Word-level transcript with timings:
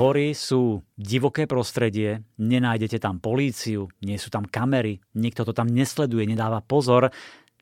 Hory 0.00 0.32
sú 0.32 0.80
divoké 0.96 1.44
prostredie, 1.44 2.24
nenájdete 2.40 2.96
tam 2.96 3.20
políciu, 3.20 3.84
nie 4.00 4.16
sú 4.16 4.32
tam 4.32 4.48
kamery, 4.48 4.96
nikto 5.12 5.44
to 5.44 5.52
tam 5.52 5.68
nesleduje, 5.68 6.24
nedáva 6.24 6.64
pozor, 6.64 7.12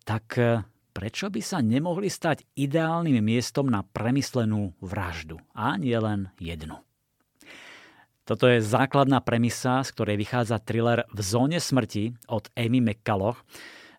tak 0.07 0.38
e, 0.38 0.62
prečo 0.95 1.35
by 1.35 1.43
sa 1.43 1.59
nemohli 1.59 2.06
stať 2.06 2.46
ideálnym 2.54 3.19
miestom 3.19 3.66
na 3.66 3.82
premyslenú 3.82 4.71
vraždu? 4.79 5.43
A 5.51 5.74
nie 5.82 5.98
len 5.98 6.30
jednu. 6.38 6.79
Toto 8.22 8.47
je 8.47 8.63
základná 8.63 9.19
premisa, 9.19 9.83
z 9.83 9.91
ktorej 9.99 10.23
vychádza 10.23 10.63
thriller 10.63 11.11
V 11.11 11.19
zóne 11.19 11.59
smrti 11.59 12.15
od 12.31 12.55
Amy 12.55 12.79
McCulloch. 12.79 13.43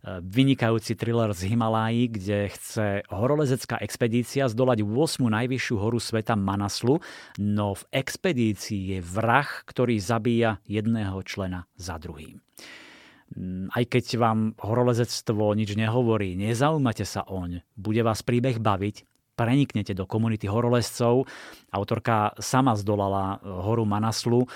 Vynikajúci 0.07 0.95
thriller 0.95 1.35
z 1.35 1.51
Himalájí, 1.51 2.07
kde 2.07 2.47
chce 2.55 3.03
horolezecká 3.11 3.83
expedícia 3.83 4.47
zdolať 4.47 4.79
8. 4.87 5.27
najvyššiu 5.27 5.75
horu 5.75 5.99
sveta 5.99 6.39
Manaslu, 6.39 7.03
no 7.35 7.75
v 7.75 7.83
expedícii 7.91 8.95
je 8.95 8.99
vrah, 9.03 9.47
ktorý 9.67 9.99
zabíja 9.99 10.63
jedného 10.63 11.19
člena 11.27 11.67
za 11.75 11.99
druhým. 11.99 12.39
Mm, 13.35 13.75
aj 13.75 13.83
keď 13.91 14.05
vám 14.15 14.39
horolezectvo 14.55 15.51
nič 15.51 15.75
nehovorí, 15.75 16.31
nezaujímate 16.39 17.03
sa 17.03 17.27
oň, 17.27 17.67
bude 17.75 17.99
vás 17.99 18.23
príbeh 18.23 18.55
baviť, 18.55 19.03
preniknete 19.39 19.95
do 19.95 20.03
komunity 20.03 20.51
horolezcov. 20.51 21.23
Autorka 21.71 22.35
sama 22.43 22.75
zdolala 22.75 23.39
e, 23.39 23.47
horu 23.47 23.87
Manaslu, 23.87 24.43
e, 24.43 24.47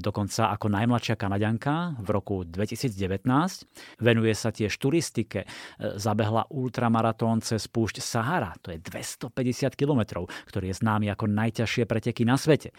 dokonca 0.00 0.48
ako 0.56 0.72
najmladšia 0.72 1.20
kanadianka 1.20 2.00
v 2.00 2.08
roku 2.08 2.48
2019. 2.48 3.28
Venuje 4.00 4.32
sa 4.32 4.48
tiež 4.48 4.72
turistike. 4.80 5.44
E, 5.44 5.46
zabehla 6.00 6.48
ultramaratón 6.48 7.44
cez 7.44 7.68
púšť 7.68 8.00
Sahara, 8.00 8.56
to 8.64 8.72
je 8.72 8.80
250 8.80 9.76
km, 9.76 10.24
ktorý 10.48 10.72
je 10.72 10.80
známy 10.80 11.12
ako 11.12 11.28
najťažšie 11.28 11.84
preteky 11.84 12.24
na 12.24 12.40
svete. 12.40 12.72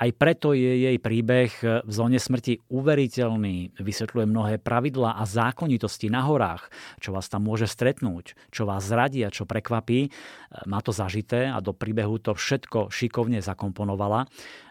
Aj 0.00 0.10
preto 0.10 0.56
je 0.56 0.90
jej 0.90 0.98
príbeh 0.98 1.52
v 1.86 1.92
zóne 1.92 2.18
smrti 2.18 2.66
uveriteľný, 2.72 3.78
vysvetľuje 3.78 4.26
mnohé 4.26 4.54
pravidlá 4.58 5.20
a 5.20 5.22
zákonitosti 5.28 6.08
na 6.08 6.24
horách, 6.24 6.72
čo 7.04 7.12
vás 7.12 7.28
tam 7.28 7.44
môže 7.44 7.68
stretnúť, 7.68 8.32
čo 8.48 8.64
vás 8.64 8.88
zradí 8.88 9.20
a 9.22 9.30
čo 9.30 9.44
prekvapí. 9.44 10.08
Má 10.64 10.80
to 10.80 10.95
zažité 10.96 11.52
a 11.52 11.60
do 11.60 11.76
príbehu 11.76 12.16
to 12.16 12.32
všetko 12.32 12.88
šikovne 12.88 13.44
zakomponovala. 13.44 14.24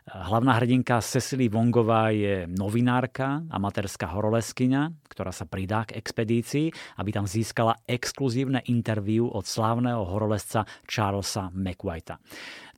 Hlavná 0.05 0.57
hrdinka 0.57 1.01
Cecily 1.01 1.49
Vongová 1.49 2.09
je 2.09 2.49
novinárka, 2.49 3.45
amatérská 3.49 4.09
horoleskyňa, 4.09 5.09
ktorá 5.09 5.29
sa 5.29 5.45
pridá 5.45 5.85
k 5.85 5.97
expedícii, 5.97 6.73
aby 6.97 7.09
tam 7.13 7.29
získala 7.29 7.77
exkluzívne 7.85 8.65
interviu 8.69 9.29
od 9.29 9.45
slávneho 9.45 10.05
horolesca 10.05 10.65
Charlesa 10.89 11.53
McWhite'a. 11.53 12.17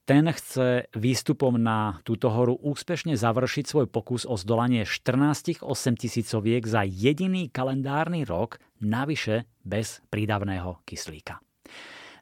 Ten 0.07 0.23
chce 0.31 0.87
výstupom 0.95 1.59
na 1.59 1.99
túto 2.07 2.31
horu 2.31 2.55
úspešne 2.63 3.19
završiť 3.19 3.67
svoj 3.67 3.87
pokus 3.91 4.23
o 4.23 4.39
zdolanie 4.39 4.87
14 4.87 5.59
8 5.59 5.67
tisícoviek 5.99 6.63
za 6.63 6.87
jediný 6.87 7.51
kalendárny 7.51 8.23
rok, 8.23 8.55
navyše 8.79 9.51
bez 9.67 9.99
prídavného 10.07 10.79
kyslíka. 10.87 11.43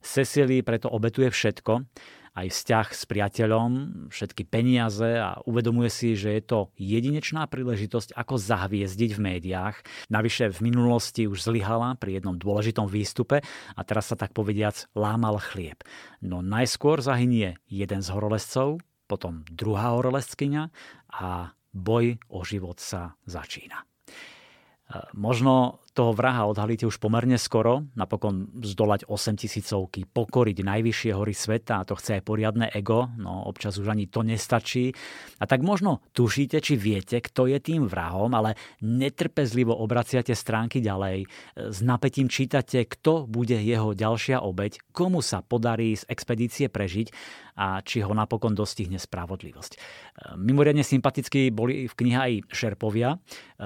Cecily 0.06 0.62
preto 0.62 0.86
obetuje 0.94 1.34
všetko, 1.34 1.82
aj 2.36 2.52
vzťah 2.52 2.88
s 2.92 3.04
priateľom, 3.08 3.72
všetky 4.12 4.44
peniaze 4.44 5.08
a 5.08 5.40
uvedomuje 5.48 5.88
si, 5.88 6.20
že 6.20 6.36
je 6.36 6.44
to 6.44 6.60
jedinečná 6.76 7.48
príležitosť, 7.48 8.12
ako 8.12 8.36
zahviezdiť 8.36 9.12
v 9.16 9.24
médiách. 9.24 9.80
Navyše 10.12 10.52
v 10.52 10.60
minulosti 10.68 11.32
už 11.32 11.48
zlyhala 11.48 11.96
pri 11.96 12.20
jednom 12.20 12.36
dôležitom 12.36 12.92
výstupe 12.92 13.40
a 13.74 13.82
teraz 13.88 14.12
sa 14.12 14.20
tak 14.20 14.36
povediac 14.36 14.76
lámal 15.00 15.40
chlieb. 15.40 15.80
No 16.20 16.44
najskôr 16.44 17.00
zahynie 17.00 17.56
jeden 17.72 18.04
z 18.04 18.12
horolezcov, 18.12 18.84
potom 19.08 19.48
druhá 19.48 19.96
horolezkyňa 19.96 20.64
a 21.16 21.56
boj 21.72 22.20
o 22.28 22.44
život 22.44 22.84
sa 22.84 23.16
začína. 23.24 23.88
Možno 25.16 25.80
toho 25.96 26.12
vraha 26.12 26.44
odhalíte 26.52 26.84
už 26.84 27.00
pomerne 27.00 27.40
skoro, 27.40 27.88
napokon 27.96 28.52
zdolať 28.60 29.08
8 29.08 29.40
tisícovky, 29.40 30.04
pokoriť 30.04 30.60
najvyššie 30.60 31.12
hory 31.16 31.32
sveta, 31.32 31.80
a 31.80 31.88
to 31.88 31.96
chce 31.96 32.20
aj 32.20 32.24
poriadne 32.28 32.68
ego, 32.68 33.08
no 33.16 33.48
občas 33.48 33.80
už 33.80 33.96
ani 33.96 34.12
to 34.12 34.20
nestačí. 34.28 34.92
A 35.40 35.48
tak 35.48 35.64
možno 35.64 36.04
tušíte, 36.12 36.60
či 36.60 36.76
viete, 36.76 37.24
kto 37.24 37.48
je 37.48 37.64
tým 37.64 37.88
vrahom, 37.88 38.36
ale 38.36 38.60
netrpezlivo 38.84 39.72
obraciate 39.72 40.36
stránky 40.36 40.84
ďalej. 40.84 41.32
S 41.56 41.80
napätím 41.80 42.28
čítate, 42.28 42.84
kto 42.84 43.24
bude 43.24 43.56
jeho 43.56 43.96
ďalšia 43.96 44.44
obeď, 44.44 44.84
komu 44.92 45.24
sa 45.24 45.40
podarí 45.40 45.96
z 45.96 46.04
expedície 46.12 46.68
prežiť 46.68 47.08
a 47.56 47.80
či 47.80 48.04
ho 48.04 48.12
napokon 48.12 48.52
dostihne 48.52 49.00
spravodlivosť. 49.00 49.80
Mimoriadne 50.36 50.84
sympatickí 50.84 51.56
boli 51.56 51.88
v 51.88 51.94
knihe 51.96 52.20
aj 52.20 52.34
šerpovia, 52.52 53.16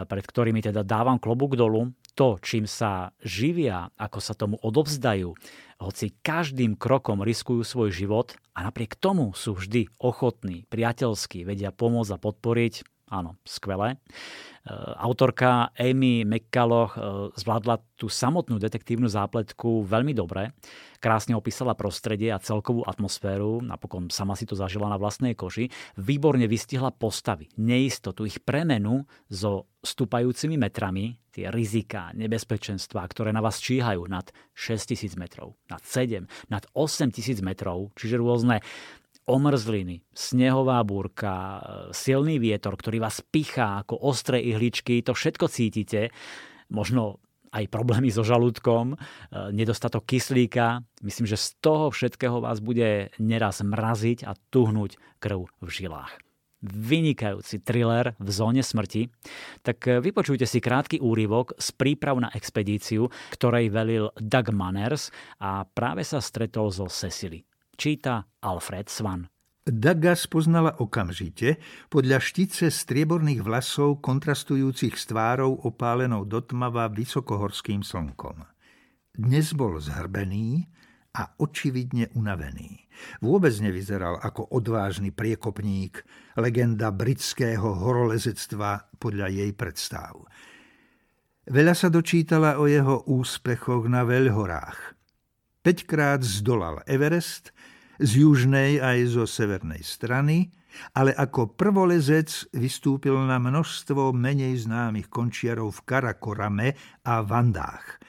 pred 0.06 0.26
ktorými 0.30 0.62
teda 0.62 0.86
dávam 0.86 1.18
klobúk 1.18 1.58
dolu, 1.58 1.90
to, 2.20 2.36
čím 2.44 2.68
sa 2.68 3.16
živia, 3.24 3.96
ako 3.96 4.20
sa 4.20 4.36
tomu 4.36 4.60
odovzdajú, 4.60 5.40
hoci 5.80 6.12
každým 6.20 6.76
krokom 6.76 7.24
riskujú 7.24 7.64
svoj 7.64 7.96
život 7.96 8.36
a 8.52 8.68
napriek 8.68 9.00
tomu 9.00 9.32
sú 9.32 9.56
vždy 9.56 9.88
ochotní, 10.04 10.68
priateľskí, 10.68 11.48
vedia 11.48 11.72
pomôcť 11.72 12.12
a 12.12 12.20
podporiť, 12.20 12.84
áno, 13.10 13.42
skvelé. 13.44 13.94
E, 13.94 13.98
autorka 15.02 15.74
Amy 15.76 16.24
McCulloch 16.24 16.94
e, 16.96 17.02
zvládla 17.36 17.82
tú 18.00 18.08
samotnú 18.08 18.62
detektívnu 18.62 19.10
zápletku 19.10 19.84
veľmi 19.84 20.14
dobre. 20.16 20.56
Krásne 21.00 21.36
opísala 21.36 21.76
prostredie 21.76 22.32
a 22.32 22.40
celkovú 22.40 22.84
atmosféru, 22.88 23.60
napokon 23.64 24.12
sama 24.14 24.36
si 24.36 24.46
to 24.46 24.56
zažila 24.56 24.88
na 24.88 25.00
vlastnej 25.00 25.36
koži. 25.36 25.72
Výborne 26.00 26.46
vystihla 26.48 26.92
postavy, 26.96 27.50
neistotu, 27.60 28.28
ich 28.28 28.40
premenu 28.44 29.04
so 29.28 29.68
stúpajúcimi 29.80 30.60
metrami, 30.60 31.16
tie 31.32 31.48
rizika, 31.48 32.12
nebezpečenstvá, 32.12 33.08
ktoré 33.08 33.32
na 33.32 33.40
vás 33.40 33.64
číhajú 33.64 34.04
nad 34.12 34.28
6000 34.52 35.16
metrov, 35.16 35.56
nad 35.72 35.80
7, 35.80 36.28
nad 36.52 36.68
8000 36.76 37.40
metrov, 37.40 37.96
čiže 37.96 38.20
rôzne 38.20 38.60
omrzliny, 39.30 40.02
snehová 40.10 40.82
búrka, 40.82 41.62
silný 41.94 42.42
vietor, 42.42 42.74
ktorý 42.74 43.06
vás 43.06 43.22
pichá 43.22 43.86
ako 43.86 44.02
ostré 44.02 44.42
ihličky, 44.42 45.06
to 45.06 45.14
všetko 45.14 45.46
cítite. 45.46 46.10
Možno 46.74 47.22
aj 47.50 47.66
problémy 47.70 48.14
so 48.14 48.22
žalúdkom, 48.22 48.94
e, 48.94 48.98
nedostatok 49.54 50.06
kyslíka. 50.06 50.86
Myslím, 51.02 51.26
že 51.26 51.38
z 51.38 51.58
toho 51.62 51.90
všetkého 51.90 52.42
vás 52.42 52.62
bude 52.62 53.10
neraz 53.18 53.62
mraziť 53.66 54.26
a 54.26 54.38
tuhnúť 54.54 55.02
krv 55.18 55.50
v 55.62 55.70
žilách. 55.70 56.14
Vynikajúci 56.60 57.64
thriller 57.64 58.20
v 58.20 58.30
zóne 58.30 58.62
smrti, 58.62 59.10
tak 59.66 59.82
e, 59.88 59.98
vypočujte 60.04 60.46
si 60.46 60.62
krátky 60.62 61.02
úryvok 61.02 61.58
z 61.58 61.74
príprav 61.74 62.20
na 62.22 62.30
expedíciu, 62.36 63.10
ktorej 63.34 63.74
velil 63.74 64.14
Doug 64.20 64.54
Manners 64.54 65.10
a 65.42 65.66
práve 65.66 66.06
sa 66.06 66.22
stretol 66.22 66.70
so 66.70 66.86
Cecily. 66.86 67.49
Číta 67.80 68.28
Alfred 68.44 68.92
Svan. 68.92 69.32
Daga 69.64 70.12
spoznala 70.12 70.76
okamžite 70.84 71.64
podľa 71.88 72.20
štice 72.20 72.68
strieborných 72.68 73.40
vlasov 73.40 74.04
kontrastujúcich 74.04 75.00
s 75.00 75.08
tvárou 75.08 75.56
opálenou 75.64 76.28
dotmava 76.28 76.92
vysokohorským 76.92 77.80
slnkom. 77.80 78.44
Dnes 79.16 79.56
bol 79.56 79.80
zhrbený 79.80 80.68
a 81.16 81.32
očividne 81.40 82.12
unavený. 82.20 82.84
Vôbec 83.24 83.56
nevyzeral 83.64 84.20
ako 84.20 84.52
odvážny 84.60 85.16
priekopník, 85.16 86.04
legenda 86.36 86.92
britského 86.92 87.80
horolezectva 87.80 88.92
podľa 89.00 89.32
jej 89.32 89.52
predstav. 89.56 90.20
Veľa 91.48 91.80
sa 91.80 91.88
dočítala 91.88 92.60
o 92.60 92.68
jeho 92.68 93.08
úspechoch 93.08 93.88
na 93.88 94.04
veľhorách. 94.04 94.99
Peťkrát 95.70 96.26
zdolal 96.26 96.82
Everest– 96.90 97.54
z 98.00 98.24
južnej 98.24 98.80
aj 98.80 99.12
zo 99.12 99.28
severnej 99.28 99.84
strany, 99.84 100.48
ale 100.96 101.12
ako 101.12 101.60
prvolezec 101.60 102.48
vystúpil 102.56 103.14
na 103.28 103.36
množstvo 103.38 104.16
menej 104.16 104.64
známych 104.64 105.12
končiarov 105.12 105.76
v 105.76 105.86
Karakorame 105.86 106.68
a 107.04 107.20
Vandách. 107.20 108.00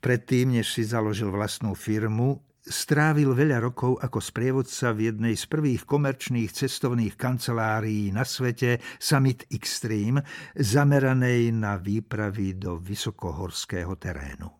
Predtým, 0.00 0.56
než 0.56 0.72
si 0.72 0.86
založil 0.86 1.28
vlastnú 1.34 1.74
firmu, 1.74 2.40
strávil 2.62 3.34
veľa 3.34 3.58
rokov 3.58 3.98
ako 3.98 4.22
sprievodca 4.22 4.94
v 4.94 5.10
jednej 5.10 5.34
z 5.34 5.44
prvých 5.50 5.82
komerčných 5.84 6.54
cestovných 6.54 7.18
kancelárií 7.18 8.14
na 8.14 8.22
svete 8.22 8.78
Summit 9.02 9.50
Extreme, 9.50 10.22
zameranej 10.54 11.50
na 11.52 11.76
výpravy 11.76 12.54
do 12.56 12.78
vysokohorského 12.78 13.98
terénu 13.98 14.59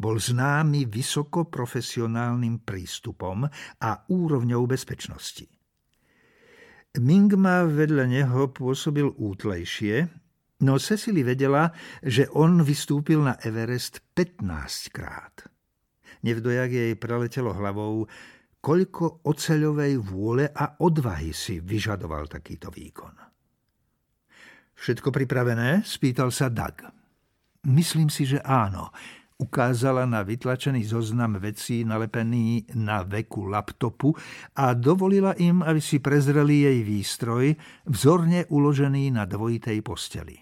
bol 0.00 0.20
známy 0.20 0.86
vysokoprofesionálnym 0.88 2.62
prístupom 2.62 3.46
a 3.80 3.90
úrovňou 4.08 4.64
bezpečnosti. 4.68 5.46
Mingma 6.94 7.66
vedľa 7.66 8.06
neho 8.06 8.54
pôsobil 8.54 9.10
útlejšie, 9.18 10.06
no 10.62 10.78
Cecily 10.78 11.26
vedela, 11.26 11.74
že 12.06 12.30
on 12.30 12.62
vystúpil 12.62 13.18
na 13.18 13.34
Everest 13.42 13.98
15 14.14 14.94
krát. 14.94 15.42
Nevdojak 16.22 16.70
jej 16.70 16.94
preletelo 16.94 17.50
hlavou, 17.50 18.06
koľko 18.62 19.26
oceľovej 19.26 20.00
vôle 20.00 20.48
a 20.48 20.80
odvahy 20.80 21.36
si 21.36 21.60
vyžadoval 21.60 22.30
takýto 22.30 22.72
výkon. 22.72 23.12
Všetko 24.74 25.10
pripravené? 25.10 25.82
spýtal 25.84 26.32
sa 26.32 26.46
Dag. 26.48 26.80
Myslím 27.68 28.08
si, 28.08 28.24
že 28.28 28.40
áno. 28.40 28.88
Ukázala 29.44 30.08
na 30.08 30.24
vytlačený 30.24 30.88
zoznam 30.88 31.36
vecí 31.36 31.84
nalepený 31.84 32.64
na 32.80 33.04
veku 33.04 33.44
laptopu 33.44 34.16
a 34.56 34.72
dovolila 34.72 35.36
im, 35.36 35.60
aby 35.60 35.84
si 35.84 36.00
prezreli 36.00 36.64
jej 36.64 36.80
výstroj, 36.80 37.52
vzorne 37.84 38.48
uložený 38.48 39.12
na 39.12 39.28
dvojitej 39.28 39.84
posteli. 39.84 40.40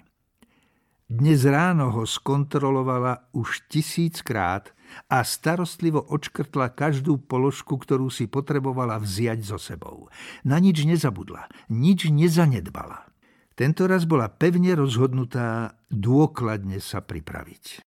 Dnes 1.10 1.42
ráno 1.42 1.90
ho 1.90 2.06
skontrolovala 2.06 3.26
už 3.34 3.66
tisíckrát 3.66 4.70
a 5.10 5.26
starostlivo 5.26 6.06
očkrtla 6.06 6.70
každú 6.70 7.18
položku, 7.26 7.74
ktorú 7.82 8.06
si 8.06 8.30
potrebovala 8.30 9.02
vziať 9.02 9.42
so 9.42 9.58
sebou. 9.58 10.06
Na 10.46 10.62
nič 10.62 10.86
nezabudla, 10.86 11.50
nič 11.74 12.06
nezanedbala. 12.06 13.10
Tento 13.58 13.84
raz 13.90 14.06
bola 14.06 14.30
pevne 14.30 14.78
rozhodnutá 14.78 15.74
dôkladne 15.90 16.78
sa 16.78 17.02
pripraviť. 17.02 17.82